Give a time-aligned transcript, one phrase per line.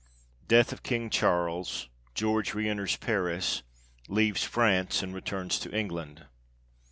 [0.47, 1.87] Death of King Charles.
[2.15, 3.61] George re enters Paris.
[4.07, 6.25] Leaves France, and returns to England.